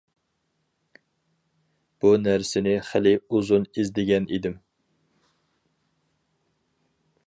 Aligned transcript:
بۇ 2.05 2.13
نەرسىنى 2.23 2.75
خېلى 2.89 3.13
ئۇزۇن 3.21 3.69
ئىزدىگەن 3.71 4.29
ئىدىم. 4.31 4.59